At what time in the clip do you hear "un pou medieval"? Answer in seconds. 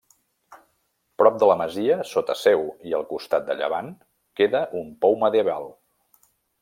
4.81-5.71